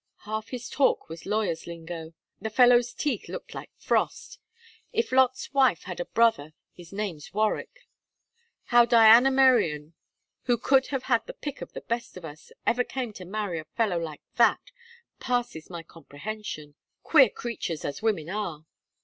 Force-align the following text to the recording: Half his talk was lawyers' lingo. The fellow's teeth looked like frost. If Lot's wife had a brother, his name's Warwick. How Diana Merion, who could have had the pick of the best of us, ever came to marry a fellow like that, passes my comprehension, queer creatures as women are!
Half 0.25 0.49
his 0.49 0.67
talk 0.67 1.09
was 1.09 1.27
lawyers' 1.27 1.67
lingo. 1.67 2.13
The 2.41 2.49
fellow's 2.49 2.91
teeth 2.91 3.29
looked 3.29 3.53
like 3.53 3.69
frost. 3.77 4.39
If 4.91 5.11
Lot's 5.11 5.53
wife 5.53 5.83
had 5.83 5.99
a 5.99 6.05
brother, 6.05 6.53
his 6.73 6.91
name's 6.91 7.35
Warwick. 7.35 7.87
How 8.73 8.83
Diana 8.83 9.29
Merion, 9.29 9.93
who 10.45 10.57
could 10.57 10.87
have 10.87 11.03
had 11.03 11.27
the 11.27 11.33
pick 11.35 11.61
of 11.61 11.73
the 11.73 11.81
best 11.81 12.17
of 12.17 12.25
us, 12.25 12.51
ever 12.65 12.83
came 12.83 13.13
to 13.13 13.25
marry 13.25 13.59
a 13.59 13.63
fellow 13.65 13.99
like 13.99 14.23
that, 14.37 14.71
passes 15.19 15.69
my 15.69 15.83
comprehension, 15.83 16.73
queer 17.03 17.29
creatures 17.29 17.85
as 17.85 18.01
women 18.01 18.27
are! 18.27 18.65